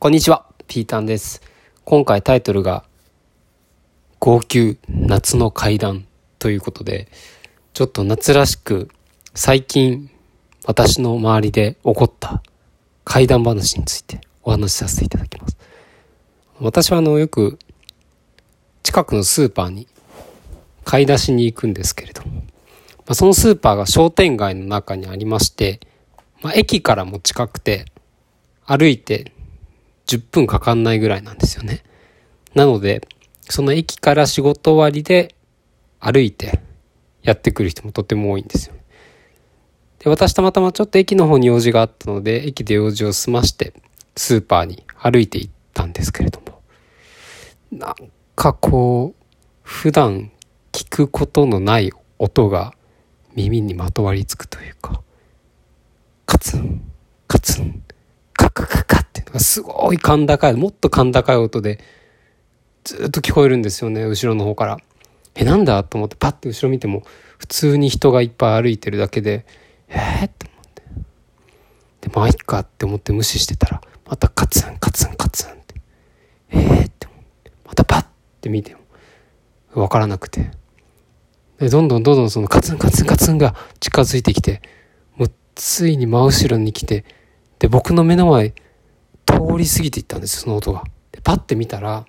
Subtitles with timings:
[0.00, 1.42] こんにちは、ピータンです。
[1.84, 2.84] 今回タイトルが、
[4.20, 6.06] 号泣夏の階段
[6.38, 7.08] ということで、
[7.72, 8.90] ちょっと夏らしく、
[9.34, 10.08] 最近
[10.66, 12.44] 私の周りで起こった
[13.02, 15.56] 怪談話についてお話しさせていただきます。
[16.60, 17.58] 私はあの、よく
[18.84, 19.88] 近くのスーパーに
[20.84, 22.42] 買い出しに行くんですけれども、ま
[23.08, 25.80] あ、そのスーパーが商店街の中にありまして、
[26.40, 27.86] まあ、駅からも近くて、
[28.64, 29.32] 歩いて
[30.08, 31.84] 10分かかんないぐらいなんですよね。
[32.54, 33.06] なので、
[33.48, 35.34] その駅から仕事終わりで
[36.00, 36.60] 歩いて
[37.22, 38.74] やってくる人もとても多いんですよ。
[39.98, 43.74] で、私たまたまちょっと駅の方に用事があったので、駅で用事を済まして、
[44.16, 46.60] スーパーに歩いて行ったんですけれども、
[47.70, 47.94] なん
[48.34, 49.24] かこう、
[49.62, 50.30] 普段
[50.72, 52.74] 聞くことのない音が
[53.34, 55.02] 耳にまとわりつくというか、
[56.24, 56.80] カツン、
[57.26, 57.82] カツン、
[58.32, 61.78] カカカカっていうのがすごい甲高い、もっと甲高い音で
[62.84, 64.78] ずっと聞こえるんですよね、後ろの方から。
[65.34, 67.02] え、なんだと思ってパッて後ろ見ても
[67.38, 69.46] 普通に人がいっぱい歩いてるだけで、
[69.88, 70.82] えー、って思って。
[72.08, 75.74] で、まあいっかって思って無視してたら、またカツンカツンカツンって。
[76.50, 77.52] えーって思って。
[77.66, 78.06] またパッ
[78.40, 78.74] て見て
[79.74, 80.50] も、わからなくて。
[81.58, 84.62] で、どんどんどんどんそのカツンカツンカツンが近づいてきて、
[85.16, 87.04] もうついに真後ろに来て、
[87.58, 88.54] で、僕の目の前、
[89.28, 90.84] 通り過ぎていったんです、その音が。
[91.12, 92.06] で、パッて見たら、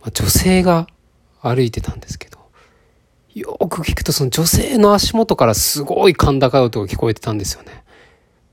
[0.00, 0.86] まあ、女性が
[1.40, 2.38] 歩いてたんですけど、
[3.34, 7.84] よく聞くとその女性の足元からすごい甲高い音が聞こえてたんですよね。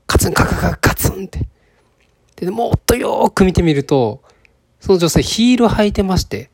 [0.06, 1.46] カツンカカカカツンって。
[2.36, 4.22] で、もっとよーく見てみると、
[4.80, 6.50] その女性ヒール履いてまして、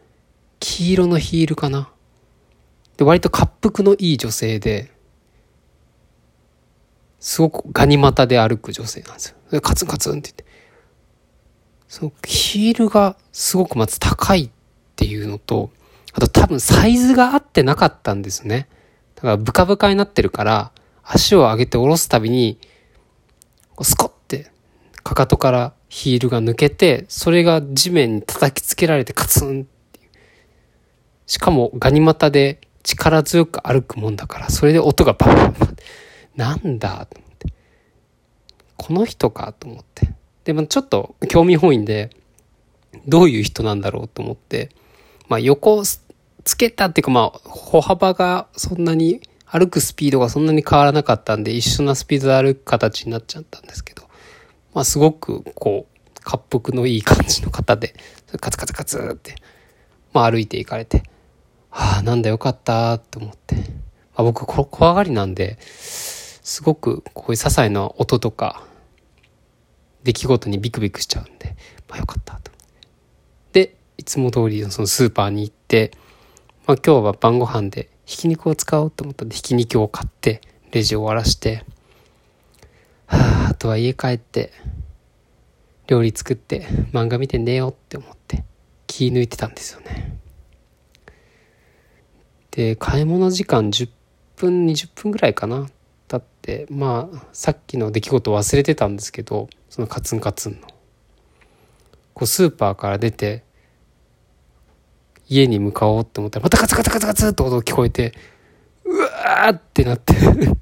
[0.61, 1.91] 黄色のヒールかな。
[2.97, 4.93] で、割と滑腹のいい女性で、
[7.21, 9.61] すごくガニ股で歩く女性なんですよ。
[9.61, 10.45] カツンカツンって言って。
[11.87, 14.51] そのヒールがすごくまず高いっ
[14.97, 15.71] ていうのと、
[16.13, 18.69] あと多分サイズが合ってなかったんですね。
[19.17, 20.73] だからブカブカになってるから、
[21.05, 22.59] 足を上げて下ろすたびに、
[23.83, 24.51] スコッて
[25.03, 29.51] かかとからヒールが抜けて、それが地面に叩きつけられてカツンっ
[29.93, 30.11] ていう。
[31.27, 35.77] しかもガニ股で力強く歩くもんだから、それで音がバンバンバン。
[36.41, 37.53] なんだと思って。
[38.79, 40.15] この人かと思って。
[40.45, 42.09] でもちょっと興味本位で、
[43.07, 44.71] どういう人なんだろうと思って、
[45.29, 46.01] まあ横つ
[46.57, 54.05] けたっていうかまあ歩幅がそんなに歩くスピードがそんなに変わらなかったんで一緒なスピードで歩く形になっちゃったんですけど、
[54.73, 57.95] まあすごくこう、滑腹のいい感じの方で、
[58.41, 59.35] カツカツカツって、
[60.15, 61.03] まあ歩いていかれて、
[61.69, 63.57] はあ、なんだよかったと思って。
[63.57, 63.63] ま
[64.17, 65.59] あ僕怖がりなんで、
[66.51, 68.65] すごくこういう些細な音とか、
[70.03, 71.55] 出来事にビクビクしちゃうんで、
[71.89, 72.51] まあよかったと。
[73.53, 75.93] で、いつも通りそのスーパーに行って、
[76.67, 80.41] まあ今日は晩ご飯でひき肉を使おうと思ったんで、ひき肉を買って、
[80.73, 81.65] レジを終わらして、
[83.07, 84.51] はあ、あとは家帰って、
[85.87, 88.43] 料理作って漫画見て寝ようって思って
[88.89, 90.19] 気抜いてたんですよね。
[92.51, 93.89] で、買い物時間10
[94.35, 95.69] 分、20分ぐらいかな。
[96.11, 100.67] だってまあさっきの出来事忘れてたんですけどそのカツンカツンの。
[102.13, 103.45] こうスーパーから出て
[105.29, 108.13] 家に向かおうって思ったらまたカツカツカツカツって音が聞こえて
[108.85, 110.15] うわーってなって。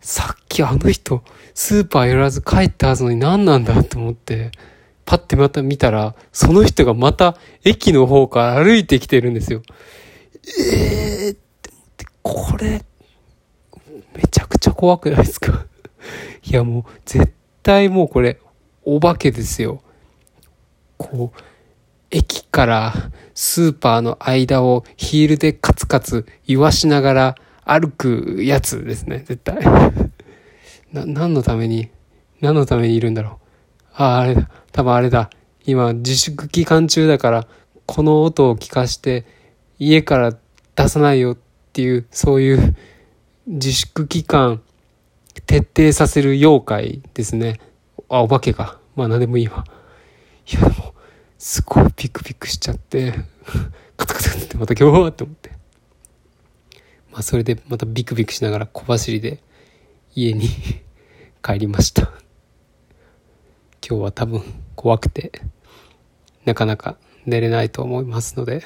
[0.00, 1.22] さっきあの人
[1.54, 4.50] スーパー寄らず帰ったはずのに何なんだと思って
[5.04, 9.62] パッてまた見たらその人がまた駅の方から歩いてきてるんですよ。
[10.72, 12.84] えーって思ってこれ
[14.14, 15.66] めちゃくちゃ怖くないですか？
[16.44, 17.32] いやもう絶
[17.62, 18.38] 対もうこれ
[18.84, 19.82] お化けですよ。
[20.96, 21.40] こう、
[22.10, 22.94] 駅から
[23.34, 27.34] スーパーの間をヒールでカツカツ言わしながら
[27.64, 29.58] 歩くやつですね、絶対。
[30.92, 31.90] な、何のために、
[32.40, 33.34] 何のためにいるんだろう。
[33.94, 34.48] ああ、あれだ。
[34.72, 35.28] 多分あれだ。
[35.66, 37.46] 今自粛期間中だから、
[37.84, 39.26] この音を聞かして
[39.78, 40.36] 家から
[40.76, 41.38] 出さないよっ
[41.72, 42.74] ていう、そういう
[43.50, 44.60] 自粛期間
[45.46, 47.58] 徹底させる妖怪ですね。
[48.10, 48.78] あ、お化けか。
[48.94, 49.64] まあ何でもいいわ。
[50.52, 50.92] いやでも、
[51.38, 53.14] すごいピクピクしちゃって、
[53.96, 55.52] カタカタってまた今日はって思って。
[57.10, 59.42] まあそれでまたビクビクしながら小走りで
[60.14, 60.50] 家に
[61.42, 62.12] 帰りました。
[63.80, 64.42] 今日は多分
[64.76, 65.32] 怖くて、
[66.44, 68.62] なかなか寝れないと思いますので、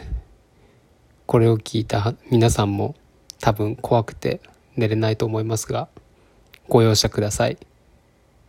[1.27, 2.97] これを聞いた皆さんも
[3.39, 4.41] 多分怖くて
[4.77, 5.89] 寝れないと思いますが、
[6.69, 7.59] ご容赦ください。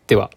[0.08, 0.32] では。